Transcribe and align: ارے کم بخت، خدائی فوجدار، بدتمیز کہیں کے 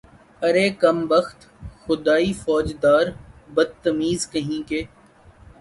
ارے 0.41 0.65
کم 0.81 0.97
بخت، 1.09 1.39
خدائی 1.83 2.31
فوجدار، 2.43 3.05
بدتمیز 3.55 4.27
کہیں 4.31 4.61
کے 4.69 4.83